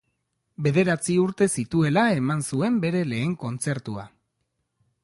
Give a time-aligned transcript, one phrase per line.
[0.67, 4.09] Bederatzi urte zituela eman zuen bere lehen kontzertua.